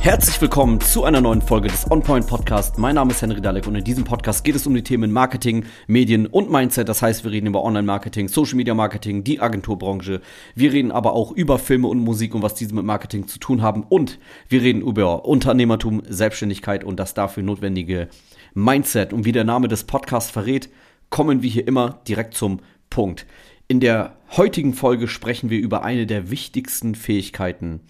Herzlich 0.00 0.40
willkommen 0.40 0.80
zu 0.80 1.04
einer 1.04 1.20
neuen 1.20 1.42
Folge 1.42 1.68
des 1.68 1.90
OnPoint 1.90 2.26
Podcast. 2.26 2.78
Mein 2.78 2.94
Name 2.94 3.10
ist 3.10 3.20
Henry 3.20 3.40
Dalek 3.40 3.66
und 3.66 3.74
in 3.74 3.82
diesem 3.82 4.04
Podcast 4.04 4.44
geht 4.44 4.54
es 4.54 4.66
um 4.66 4.74
die 4.74 4.82
Themen 4.82 5.10
Marketing, 5.10 5.64
Medien 5.88 6.26
und 6.26 6.50
Mindset. 6.50 6.88
Das 6.88 7.02
heißt, 7.02 7.24
wir 7.24 7.32
reden 7.32 7.48
über 7.48 7.64
Online-Marketing, 7.64 8.28
Social-Media-Marketing, 8.28 9.24
die 9.24 9.40
Agenturbranche. 9.40 10.20
Wir 10.54 10.72
reden 10.72 10.92
aber 10.92 11.14
auch 11.14 11.32
über 11.32 11.58
Filme 11.58 11.88
und 11.88 11.98
Musik 11.98 12.34
und 12.34 12.42
was 12.42 12.54
diese 12.54 12.74
mit 12.74 12.84
Marketing 12.84 13.26
zu 13.26 13.40
tun 13.40 13.60
haben. 13.60 13.82
Und 13.82 14.20
wir 14.48 14.62
reden 14.62 14.82
über 14.82 15.24
Unternehmertum, 15.24 16.02
Selbstständigkeit 16.08 16.84
und 16.84 16.98
das 16.98 17.14
dafür 17.14 17.42
notwendige 17.42 18.08
Mindset. 18.54 19.12
Und 19.12 19.24
wie 19.24 19.32
der 19.32 19.44
Name 19.44 19.66
des 19.66 19.84
Podcasts 19.84 20.30
verrät, 20.30 20.70
kommen 21.10 21.42
wir 21.42 21.50
hier 21.50 21.66
immer 21.66 22.00
direkt 22.06 22.34
zum 22.34 22.60
Punkt. 22.88 23.26
In 23.66 23.80
der 23.80 24.16
heutigen 24.36 24.72
Folge 24.72 25.08
sprechen 25.08 25.50
wir 25.50 25.58
über 25.58 25.82
eine 25.82 26.06
der 26.06 26.30
wichtigsten 26.30 26.94
Fähigkeiten, 26.94 27.80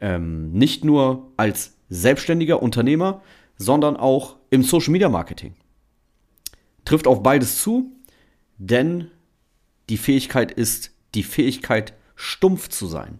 ähm, 0.00 0.52
nicht 0.52 0.84
nur 0.84 1.32
als 1.36 1.76
selbstständiger 1.88 2.62
Unternehmer, 2.62 3.22
sondern 3.56 3.96
auch 3.96 4.36
im 4.50 4.62
Social 4.62 4.92
Media 4.92 5.08
Marketing. 5.08 5.54
Trifft 6.84 7.06
auf 7.06 7.22
beides 7.22 7.60
zu, 7.60 7.92
denn 8.58 9.10
die 9.88 9.96
Fähigkeit 9.96 10.52
ist 10.52 10.92
die 11.14 11.22
Fähigkeit, 11.22 11.94
stumpf 12.14 12.68
zu 12.68 12.86
sein. 12.86 13.18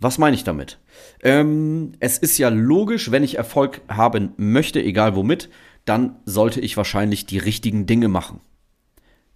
Was 0.00 0.18
meine 0.18 0.34
ich 0.34 0.44
damit? 0.44 0.78
Ähm, 1.22 1.92
es 2.00 2.18
ist 2.18 2.38
ja 2.38 2.48
logisch, 2.48 3.10
wenn 3.10 3.22
ich 3.22 3.36
Erfolg 3.36 3.82
haben 3.88 4.32
möchte, 4.36 4.82
egal 4.82 5.14
womit, 5.14 5.50
dann 5.84 6.16
sollte 6.24 6.60
ich 6.60 6.76
wahrscheinlich 6.76 7.26
die 7.26 7.38
richtigen 7.38 7.86
Dinge 7.86 8.08
machen. 8.08 8.40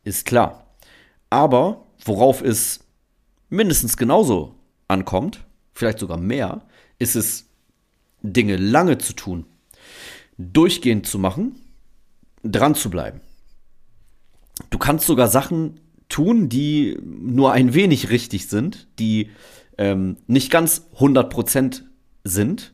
Ist 0.04 0.24
klar. 0.24 0.74
Aber 1.30 1.86
worauf 2.04 2.42
es 2.42 2.84
mindestens 3.48 3.96
genauso 3.96 4.54
ankommt, 4.88 5.44
vielleicht 5.74 5.98
sogar 5.98 6.16
mehr, 6.16 6.62
ist 6.98 7.16
es, 7.16 7.46
Dinge 8.22 8.56
lange 8.56 8.96
zu 8.98 9.12
tun, 9.12 9.44
durchgehend 10.38 11.06
zu 11.06 11.18
machen, 11.18 11.56
dran 12.42 12.74
zu 12.74 12.88
bleiben. 12.88 13.20
Du 14.70 14.78
kannst 14.78 15.06
sogar 15.06 15.28
Sachen 15.28 15.80
tun, 16.08 16.48
die 16.48 16.98
nur 17.02 17.52
ein 17.52 17.74
wenig 17.74 18.10
richtig 18.10 18.48
sind, 18.48 18.88
die 18.98 19.30
ähm, 19.76 20.16
nicht 20.26 20.50
ganz 20.50 20.88
100% 20.98 21.82
sind, 22.22 22.72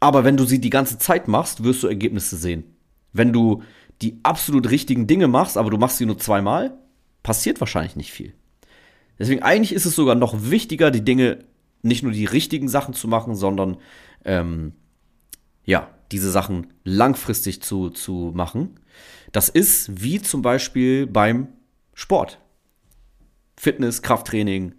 aber 0.00 0.24
wenn 0.24 0.36
du 0.36 0.44
sie 0.44 0.60
die 0.60 0.70
ganze 0.70 0.98
Zeit 0.98 1.28
machst, 1.28 1.64
wirst 1.64 1.82
du 1.82 1.86
Ergebnisse 1.86 2.36
sehen. 2.36 2.64
Wenn 3.12 3.32
du 3.32 3.62
die 4.02 4.20
absolut 4.22 4.70
richtigen 4.70 5.06
Dinge 5.06 5.28
machst, 5.28 5.56
aber 5.56 5.70
du 5.70 5.78
machst 5.78 5.98
sie 5.98 6.06
nur 6.06 6.18
zweimal, 6.18 6.76
passiert 7.22 7.60
wahrscheinlich 7.60 7.96
nicht 7.96 8.12
viel. 8.12 8.34
Deswegen 9.18 9.42
eigentlich 9.42 9.72
ist 9.72 9.86
es 9.86 9.94
sogar 9.94 10.14
noch 10.14 10.50
wichtiger, 10.50 10.90
die 10.90 11.04
Dinge 11.04 11.38
nicht 11.84 12.02
nur 12.02 12.12
die 12.12 12.24
richtigen 12.24 12.68
Sachen 12.68 12.94
zu 12.94 13.08
machen, 13.08 13.34
sondern 13.34 13.76
ähm, 14.24 14.72
ja, 15.64 15.88
diese 16.12 16.30
Sachen 16.30 16.68
langfristig 16.84 17.62
zu, 17.62 17.90
zu 17.90 18.32
machen. 18.34 18.80
Das 19.32 19.48
ist 19.48 20.02
wie 20.02 20.20
zum 20.20 20.42
Beispiel 20.42 21.06
beim 21.06 21.48
Sport. 21.94 22.40
Fitness, 23.56 24.02
Krafttraining, 24.02 24.74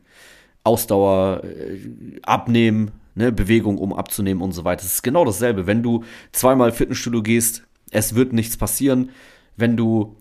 Ausdauer, 0.64 1.44
äh, 1.44 2.20
Abnehmen, 2.23 2.92
ne, 3.16 3.31
Bewegung, 3.31 3.78
um 3.78 3.94
abzunehmen 3.94 4.42
und 4.42 4.52
so 4.52 4.64
weiter. 4.64 4.86
Es 4.86 4.94
ist 4.94 5.03
genau 5.03 5.25
dasselbe. 5.25 5.67
Wenn 5.67 5.84
du 5.84 6.03
zweimal 6.31 6.72
Fitnessstudio 6.72 7.23
gehst, 7.23 7.64
es 7.92 8.16
wird 8.16 8.34
nichts 8.34 8.58
passieren. 8.58 9.09
Wenn 9.58 9.78
du 9.78 10.17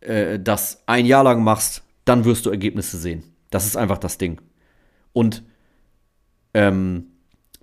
äh, 0.00 0.38
das 0.38 0.82
ein 0.86 1.06
Jahr 1.06 1.24
lang 1.24 1.42
machst, 1.42 1.82
dann 2.04 2.24
wirst 2.24 2.46
du 2.46 2.50
Ergebnisse 2.50 2.98
sehen. 2.98 3.24
Das 3.50 3.66
ist 3.66 3.76
einfach 3.76 3.98
das 3.98 4.18
Ding. 4.18 4.40
Und 5.12 5.44
ähm, 6.54 7.06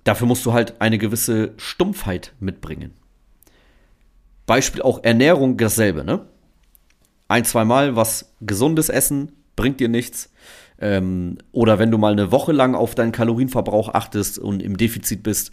dafür 0.04 0.26
musst 0.26 0.46
du 0.46 0.52
halt 0.52 0.80
eine 0.80 0.98
gewisse 0.98 1.54
Stumpfheit 1.56 2.34
mitbringen. 2.38 2.92
Beispiel 4.46 4.82
auch 4.82 5.02
Ernährung 5.02 5.56
dasselbe, 5.56 6.04
ne? 6.04 6.26
Ein, 7.28 7.44
zweimal 7.44 7.96
was 7.96 8.34
Gesundes 8.42 8.90
essen 8.90 9.32
bringt 9.56 9.80
dir 9.80 9.88
nichts. 9.88 10.30
Ähm, 10.78 11.38
oder 11.52 11.78
wenn 11.78 11.90
du 11.90 11.96
mal 11.96 12.12
eine 12.12 12.30
Woche 12.30 12.52
lang 12.52 12.74
auf 12.74 12.94
deinen 12.94 13.12
Kalorienverbrauch 13.12 13.94
achtest 13.94 14.38
und 14.38 14.62
im 14.62 14.76
Defizit 14.76 15.22
bist, 15.22 15.52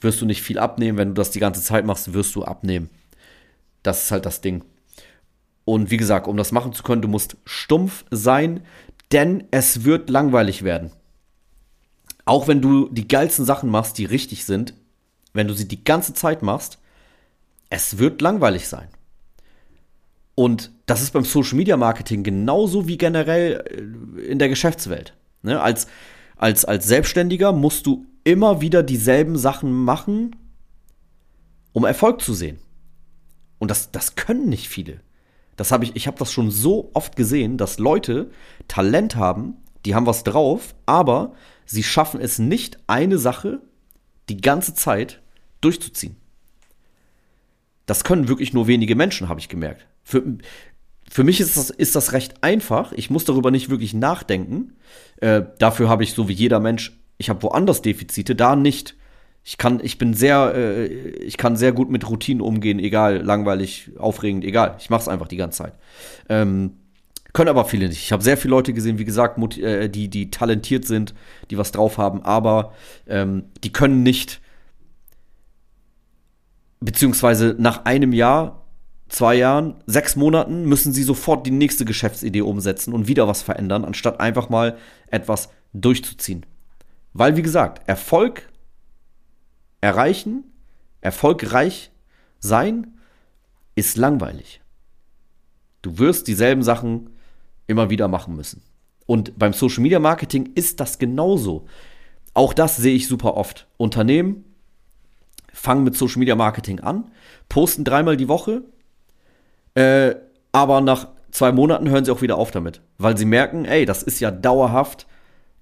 wirst 0.00 0.20
du 0.20 0.26
nicht 0.26 0.42
viel 0.42 0.58
abnehmen. 0.58 0.98
Wenn 0.98 1.08
du 1.08 1.14
das 1.14 1.30
die 1.30 1.40
ganze 1.40 1.62
Zeit 1.62 1.86
machst, 1.86 2.12
wirst 2.12 2.34
du 2.34 2.44
abnehmen. 2.44 2.90
Das 3.82 4.04
ist 4.04 4.10
halt 4.10 4.26
das 4.26 4.42
Ding. 4.42 4.64
Und 5.64 5.90
wie 5.90 5.96
gesagt, 5.96 6.26
um 6.26 6.36
das 6.36 6.52
machen 6.52 6.72
zu 6.72 6.82
können, 6.82 7.02
du 7.02 7.08
musst 7.08 7.36
stumpf 7.46 8.04
sein, 8.10 8.60
denn 9.12 9.44
es 9.52 9.84
wird 9.84 10.10
langweilig 10.10 10.64
werden 10.64 10.90
auch 12.24 12.48
wenn 12.48 12.60
du 12.60 12.88
die 12.88 13.08
geilsten 13.08 13.44
Sachen 13.44 13.70
machst, 13.70 13.98
die 13.98 14.04
richtig 14.04 14.44
sind, 14.44 14.74
wenn 15.32 15.48
du 15.48 15.54
sie 15.54 15.66
die 15.66 15.84
ganze 15.84 16.14
Zeit 16.14 16.42
machst, 16.42 16.78
es 17.70 17.98
wird 17.98 18.20
langweilig 18.20 18.68
sein. 18.68 18.88
Und 20.34 20.70
das 20.86 21.02
ist 21.02 21.12
beim 21.12 21.24
Social 21.24 21.56
Media 21.56 21.76
Marketing 21.76 22.22
genauso 22.22 22.88
wie 22.88 22.98
generell 22.98 23.64
äh, 23.66 24.20
in 24.22 24.38
der 24.38 24.48
Geschäftswelt. 24.48 25.14
Ne? 25.42 25.60
Als, 25.60 25.86
als, 26.36 26.64
als 26.64 26.86
Selbstständiger 26.86 27.52
musst 27.52 27.86
du 27.86 28.06
immer 28.24 28.60
wieder 28.60 28.82
dieselben 28.82 29.36
Sachen 29.36 29.72
machen, 29.72 30.36
um 31.72 31.84
Erfolg 31.84 32.20
zu 32.20 32.34
sehen. 32.34 32.58
Und 33.58 33.70
das, 33.70 33.90
das 33.90 34.14
können 34.14 34.48
nicht 34.48 34.68
viele. 34.68 35.00
Das 35.56 35.70
habe 35.70 35.84
ich, 35.84 35.96
ich 35.96 36.06
habe 36.06 36.18
das 36.18 36.32
schon 36.32 36.50
so 36.50 36.90
oft 36.94 37.16
gesehen, 37.16 37.58
dass 37.58 37.78
Leute 37.78 38.30
Talent 38.68 39.16
haben, 39.16 39.56
die 39.84 39.94
haben 39.94 40.06
was 40.06 40.24
drauf, 40.24 40.74
aber 40.86 41.34
sie 41.66 41.82
schaffen 41.82 42.20
es 42.20 42.38
nicht, 42.38 42.78
eine 42.86 43.18
Sache 43.18 43.60
die 44.28 44.40
ganze 44.40 44.74
Zeit 44.74 45.20
durchzuziehen. 45.60 46.16
Das 47.86 48.04
können 48.04 48.28
wirklich 48.28 48.52
nur 48.52 48.66
wenige 48.66 48.94
Menschen, 48.94 49.28
habe 49.28 49.40
ich 49.40 49.48
gemerkt. 49.48 49.86
Für, 50.04 50.22
für 51.10 51.24
mich 51.24 51.40
ist 51.40 51.56
das, 51.56 51.70
ist 51.70 51.96
das 51.96 52.12
recht 52.12 52.42
einfach. 52.42 52.92
Ich 52.92 53.10
muss 53.10 53.24
darüber 53.24 53.50
nicht 53.50 53.68
wirklich 53.68 53.94
nachdenken. 53.94 54.74
Äh, 55.20 55.42
dafür 55.58 55.88
habe 55.88 56.04
ich 56.04 56.12
so 56.12 56.28
wie 56.28 56.32
jeder 56.32 56.60
Mensch, 56.60 56.98
ich 57.18 57.28
habe 57.28 57.42
woanders 57.42 57.82
Defizite, 57.82 58.34
da 58.34 58.56
nicht. 58.56 58.96
Ich 59.44 59.58
kann, 59.58 59.80
ich 59.82 59.98
bin 59.98 60.14
sehr, 60.14 60.52
äh, 60.54 60.86
ich 60.86 61.36
kann 61.36 61.56
sehr 61.56 61.72
gut 61.72 61.90
mit 61.90 62.08
Routinen 62.08 62.40
umgehen, 62.40 62.78
egal, 62.78 63.18
langweilig, 63.18 63.90
aufregend, 63.98 64.44
egal. 64.44 64.76
Ich 64.78 64.88
mache 64.88 65.02
es 65.02 65.08
einfach 65.08 65.28
die 65.28 65.36
ganze 65.36 65.64
Zeit. 65.64 65.74
Ähm, 66.28 66.76
können 67.32 67.48
aber 67.48 67.64
viele 67.64 67.88
nicht. 67.88 68.02
Ich 68.02 68.12
habe 68.12 68.22
sehr 68.22 68.36
viele 68.36 68.50
Leute 68.50 68.72
gesehen, 68.72 68.98
wie 68.98 69.04
gesagt, 69.04 69.38
äh, 69.58 69.88
die, 69.88 70.08
die 70.08 70.30
talentiert 70.30 70.86
sind, 70.86 71.14
die 71.50 71.58
was 71.58 71.72
drauf 71.72 71.98
haben, 71.98 72.22
aber 72.22 72.72
ähm, 73.06 73.44
die 73.64 73.72
können 73.72 74.02
nicht, 74.02 74.40
beziehungsweise 76.80 77.56
nach 77.58 77.84
einem 77.84 78.12
Jahr, 78.12 78.64
zwei 79.08 79.34
Jahren, 79.34 79.82
sechs 79.86 80.16
Monaten 80.16 80.64
müssen 80.66 80.92
sie 80.92 81.02
sofort 81.02 81.46
die 81.46 81.50
nächste 81.50 81.84
Geschäftsidee 81.84 82.42
umsetzen 82.42 82.92
und 82.92 83.08
wieder 83.08 83.28
was 83.28 83.42
verändern, 83.42 83.84
anstatt 83.84 84.20
einfach 84.20 84.48
mal 84.48 84.76
etwas 85.08 85.48
durchzuziehen. 85.72 86.44
Weil, 87.14 87.36
wie 87.36 87.42
gesagt, 87.42 87.86
Erfolg 87.88 88.48
erreichen, 89.80 90.44
erfolgreich 91.00 91.90
sein, 92.40 92.98
ist 93.74 93.96
langweilig. 93.96 94.60
Du 95.82 95.98
wirst 95.98 96.28
dieselben 96.28 96.62
Sachen 96.62 97.10
immer 97.66 97.90
wieder 97.90 98.08
machen 98.08 98.36
müssen. 98.36 98.62
Und 99.06 99.38
beim 99.38 99.52
Social 99.52 99.82
Media 99.82 99.98
Marketing 99.98 100.52
ist 100.54 100.80
das 100.80 100.98
genauso. 100.98 101.66
Auch 102.34 102.52
das 102.52 102.76
sehe 102.76 102.94
ich 102.94 103.08
super 103.08 103.36
oft. 103.36 103.66
Unternehmen 103.76 104.44
fangen 105.52 105.84
mit 105.84 105.96
Social 105.96 106.18
Media 106.18 106.34
Marketing 106.34 106.80
an, 106.80 107.10
posten 107.48 107.84
dreimal 107.84 108.16
die 108.16 108.28
Woche, 108.28 108.62
äh, 109.74 110.14
aber 110.50 110.80
nach 110.80 111.08
zwei 111.30 111.52
Monaten 111.52 111.88
hören 111.88 112.04
sie 112.04 112.10
auch 112.10 112.22
wieder 112.22 112.38
auf 112.38 112.50
damit, 112.50 112.80
weil 112.98 113.16
sie 113.16 113.24
merken, 113.24 113.64
ey, 113.64 113.84
das 113.84 114.02
ist 114.02 114.20
ja 114.20 114.30
dauerhaft, 114.30 115.06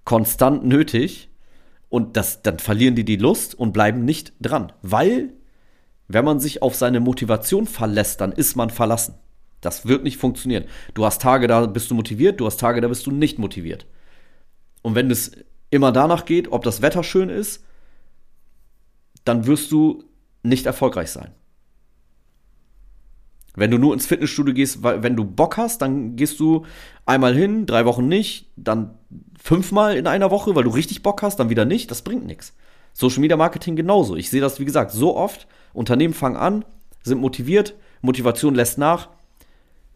konstant 0.05 0.65
nötig 0.65 1.29
und 1.89 2.17
das, 2.17 2.43
dann 2.43 2.59
verlieren 2.59 2.95
die 2.95 3.05
die 3.05 3.17
Lust 3.17 3.55
und 3.55 3.73
bleiben 3.73 4.05
nicht 4.05 4.33
dran, 4.41 4.73
weil 4.83 5.33
wenn 6.09 6.25
man 6.25 6.41
sich 6.41 6.63
auf 6.63 6.75
seine 6.75 7.01
Motivation 7.01 7.67
verlässt, 7.67 8.21
dann 8.21 8.33
ist 8.33 8.57
man 8.57 8.71
verlassen. 8.71 9.15
Das 9.61 9.87
wird 9.87 10.05
nicht 10.05 10.17
funktionieren. 10.17 10.65
Du 10.95 11.05
hast 11.05 11.21
Tage, 11.21 11.47
da 11.47 11.67
bist 11.67 11.91
du 11.91 11.95
motiviert, 11.95 12.41
du 12.41 12.47
hast 12.47 12.59
Tage, 12.59 12.81
da 12.81 12.89
bist 12.89 13.07
du 13.07 13.11
nicht 13.11 13.39
motiviert. 13.39 13.87
Und 14.83 14.95
wenn 14.95 15.11
es 15.11 15.33
immer 15.71 15.93
danach 15.93 16.25
geht, 16.25 16.51
ob 16.51 16.65
das 16.65 16.83
Wetter 16.83 17.03
schön 17.03 17.29
ist, 17.29 17.65
dann 19.25 19.47
wirst 19.47 19.71
du 19.71 20.05
nicht 20.43 20.67
erfolgreich 20.67 21.11
sein. 21.11 21.33
Wenn 23.55 23.71
du 23.71 23.79
nur 23.79 23.93
ins 23.93 24.07
Fitnessstudio 24.07 24.55
gehst, 24.55 24.83
wenn 24.83 25.17
du 25.17 25.25
Bock 25.25 25.57
hast, 25.57 25.83
dann 25.83 26.17
gehst 26.17 26.41
du 26.41 26.65
einmal 27.05 27.35
hin, 27.35 27.67
drei 27.67 27.85
Wochen 27.85 28.07
nicht, 28.07 28.47
dann 28.57 28.97
fünfmal 29.39 29.97
in 29.97 30.07
einer 30.07 30.31
Woche, 30.31 30.55
weil 30.55 30.65
du 30.65 30.71
richtig 30.71 31.03
Bock 31.03 31.23
hast, 31.23 31.37
dann 31.37 31.51
wieder 31.51 31.65
nicht. 31.65 31.91
Das 31.91 32.03
bringt 32.03 32.27
nichts. 32.27 32.55
Social 32.93 33.21
Media 33.21 33.37
Marketing 33.37 33.77
genauso. 33.77 34.17
Ich 34.17 34.31
sehe 34.31 34.41
das, 34.41 34.61
wie 34.61 34.65
gesagt, 34.65 34.93
so 34.93 35.17
oft. 35.17 35.47
Unternehmen 35.73 36.15
fangen 36.15 36.37
an, 36.37 36.65
sind 37.03 37.21
motiviert, 37.21 37.75
Motivation 38.03 38.55
lässt 38.55 38.79
nach, 38.79 39.09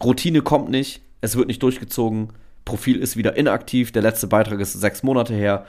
Routine 0.03 0.43
kommt 0.43 0.71
nicht, 0.71 1.03
es 1.21 1.37
wird 1.37 1.49
nicht 1.49 1.63
durchgezogen, 1.63 2.31
Profil 2.65 2.99
ist 2.99 3.17
wieder 3.17 3.37
inaktiv, 3.37 3.93
der 3.93 4.03
letzte 4.03 4.27
Beitrag 4.27 4.61
ist 4.61 4.73
sechs 4.73 5.03
Monate 5.03 5.35
her 5.35 5.67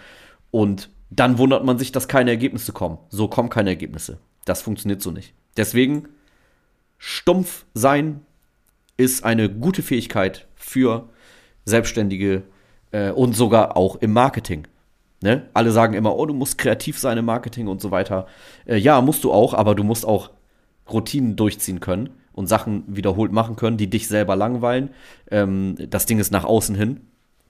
und 0.51 0.89
dann 1.10 1.38
wundert 1.38 1.63
man 1.63 1.77
sich, 1.77 1.92
dass 1.92 2.07
keine 2.07 2.31
Ergebnisse 2.31 2.72
kommen. 2.72 2.98
So 3.10 3.27
kommen 3.27 3.50
keine 3.50 3.69
Ergebnisse. 3.69 4.18
Das 4.44 4.62
funktioniert 4.62 5.01
so 5.01 5.12
nicht. 5.12 5.33
Deswegen, 5.57 6.07
stumpf 6.98 7.66
sein 7.74 8.22
ist 8.98 9.24
eine 9.24 9.50
gute 9.50 9.83
Fähigkeit 9.83 10.48
für 10.56 11.10
Selbstständige 11.66 12.44
äh, 12.92 13.12
und 13.12 13.36
sogar 13.36 13.77
auch 13.77 13.98
im 13.98 14.13
Marketing. 14.13 14.68
Ne? 15.22 15.48
Alle 15.54 15.72
sagen 15.72 15.94
immer, 15.94 16.16
oh, 16.16 16.25
du 16.25 16.33
musst 16.33 16.57
kreativ 16.57 17.00
sein 17.00 17.18
im 17.18 17.25
Marketing 17.25 17.68
und 17.68 17.81
so 17.81 17.92
weiter. 17.92 18.27
Äh, 18.66 18.77
ja, 18.77 19.01
musst 19.01 19.24
du 19.24 19.31
auch, 19.31 19.54
aber 19.54 19.75
du 19.75 19.83
musst 19.83 20.06
auch 20.06 20.31
Routinen 20.89 21.36
durchziehen 21.36 21.80
können 21.80 22.10
und 22.35 22.47
Sachen 22.47 22.83
wiederholt 22.87 23.31
machen 23.31 23.55
können, 23.55 23.77
die 23.77 23.89
dich 23.89 24.07
selber 24.07 24.35
langweilen. 24.35 24.89
Ähm, 25.31 25.75
das 25.89 26.05
Ding 26.05 26.19
ist 26.19 26.31
nach 26.31 26.43
außen 26.43 26.75
hin. 26.75 27.01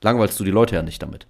Langweilst 0.02 0.40
du 0.40 0.44
die 0.44 0.52
Leute 0.52 0.76
ja 0.76 0.84
nicht 0.84 1.02
damit. 1.02 1.28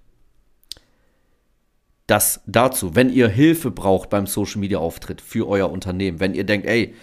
Das 2.05 2.41
dazu, 2.45 2.95
wenn 2.95 3.09
ihr 3.09 3.29
Hilfe 3.29 3.71
braucht 3.71 4.09
beim 4.09 4.27
Social 4.27 4.59
Media 4.59 4.77
Auftritt 4.77 5.21
für 5.21 5.47
euer 5.47 5.71
Unternehmen, 5.71 6.19
wenn 6.19 6.35
ihr 6.35 6.43
denkt, 6.43 6.67
ey, 6.67 6.93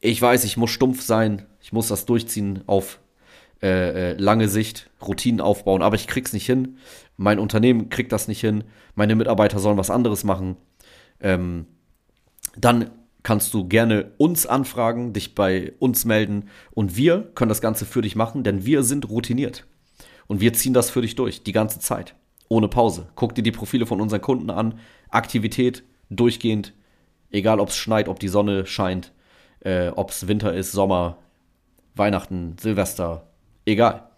ich 0.00 0.20
weiß, 0.20 0.44
ich 0.44 0.56
muss 0.56 0.70
stumpf 0.70 1.02
sein, 1.02 1.46
ich 1.60 1.72
muss 1.72 1.88
das 1.88 2.06
durchziehen 2.06 2.62
auf 2.66 2.98
äh, 3.62 4.12
äh, 4.12 4.12
lange 4.14 4.48
Sicht, 4.48 4.90
Routinen 5.06 5.40
aufbauen, 5.40 5.82
aber 5.82 5.96
ich 5.96 6.06
krieg's 6.06 6.32
nicht 6.32 6.46
hin. 6.46 6.78
Mein 7.16 7.38
Unternehmen 7.38 7.88
kriegt 7.88 8.12
das 8.12 8.28
nicht 8.28 8.40
hin. 8.40 8.64
Meine 8.94 9.14
Mitarbeiter 9.14 9.58
sollen 9.58 9.78
was 9.78 9.90
anderes 9.90 10.24
machen. 10.24 10.56
Ähm, 11.20 11.66
dann 12.56 12.90
kannst 13.26 13.54
du 13.54 13.66
gerne 13.66 14.12
uns 14.18 14.46
anfragen, 14.46 15.12
dich 15.12 15.34
bei 15.34 15.72
uns 15.80 16.04
melden 16.04 16.44
und 16.70 16.96
wir 16.96 17.28
können 17.34 17.48
das 17.48 17.60
Ganze 17.60 17.84
für 17.84 18.00
dich 18.00 18.14
machen, 18.14 18.44
denn 18.44 18.64
wir 18.64 18.84
sind 18.84 19.08
routiniert. 19.08 19.66
Und 20.28 20.40
wir 20.40 20.52
ziehen 20.52 20.72
das 20.72 20.90
für 20.90 21.02
dich 21.02 21.16
durch, 21.16 21.42
die 21.42 21.50
ganze 21.50 21.80
Zeit, 21.80 22.14
ohne 22.46 22.68
Pause. 22.68 23.08
Guck 23.16 23.34
dir 23.34 23.42
die 23.42 23.50
Profile 23.50 23.84
von 23.84 24.00
unseren 24.00 24.20
Kunden 24.20 24.48
an, 24.48 24.78
Aktivität 25.10 25.82
durchgehend, 26.08 26.72
egal 27.32 27.58
ob 27.58 27.70
es 27.70 27.76
schneit, 27.76 28.06
ob 28.06 28.20
die 28.20 28.28
Sonne 28.28 28.64
scheint, 28.64 29.10
äh, 29.58 29.88
ob 29.88 30.10
es 30.10 30.28
Winter 30.28 30.54
ist, 30.54 30.70
Sommer, 30.70 31.18
Weihnachten, 31.96 32.54
Silvester, 32.60 33.26
egal. 33.64 34.08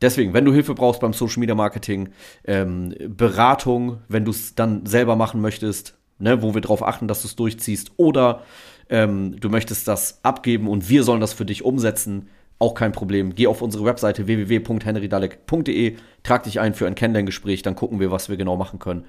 Deswegen, 0.00 0.32
wenn 0.32 0.46
du 0.46 0.52
Hilfe 0.54 0.72
brauchst 0.72 1.02
beim 1.02 1.12
Social 1.12 1.40
Media 1.40 1.54
Marketing, 1.54 2.08
ähm, 2.44 2.94
Beratung, 3.06 3.98
wenn 4.08 4.24
du 4.24 4.30
es 4.30 4.54
dann 4.54 4.86
selber 4.86 5.14
machen 5.14 5.42
möchtest, 5.42 5.98
ne, 6.24 6.42
wo 6.42 6.54
wir 6.54 6.60
darauf 6.60 6.82
achten, 6.82 7.06
dass 7.06 7.22
du 7.22 7.28
es 7.28 7.36
durchziehst, 7.36 7.92
oder 7.96 8.42
ähm, 8.88 9.38
du 9.38 9.48
möchtest 9.48 9.86
das 9.86 10.18
abgeben 10.24 10.66
und 10.66 10.88
wir 10.88 11.04
sollen 11.04 11.20
das 11.20 11.32
für 11.32 11.44
dich 11.44 11.64
umsetzen, 11.64 12.28
auch 12.58 12.74
kein 12.74 12.92
Problem. 12.92 13.34
Geh 13.34 13.46
auf 13.46 13.62
unsere 13.62 13.84
Webseite 13.84 14.26
www.henrydalek.de, 14.26 15.96
trag 16.22 16.42
dich 16.44 16.60
ein 16.60 16.74
für 16.74 16.86
ein 16.86 16.94
Kennenlerngespräch, 16.94 17.62
dann 17.62 17.76
gucken 17.76 18.00
wir, 18.00 18.10
was 18.10 18.28
wir 18.28 18.36
genau 18.36 18.56
machen 18.56 18.78
können. 18.78 19.04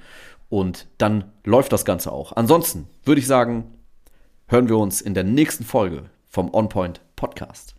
Und 0.50 0.88
dann 0.98 1.26
läuft 1.44 1.72
das 1.72 1.86
Ganze 1.86 2.12
auch. 2.12 2.34
Ansonsten 2.36 2.88
würde 3.04 3.20
ich 3.20 3.28
sagen, 3.28 3.66
hören 4.48 4.70
wir 4.70 4.78
uns 4.78 5.02
in 5.02 5.14
der 5.14 5.24
nächsten 5.24 5.64
Folge 5.64 6.04
vom 6.28 6.54
OnPoint 6.54 7.02
Podcast. 7.16 7.76